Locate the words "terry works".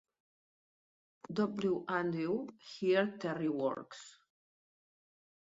3.19-4.17